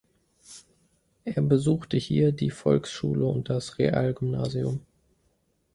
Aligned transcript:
Er 1.25 1.43
besuchte 1.43 1.95
hier 1.95 2.31
die 2.31 2.49
Volksschule 2.49 3.23
und 3.23 3.49
das 3.51 3.77
Realgymnasium. 3.77 4.79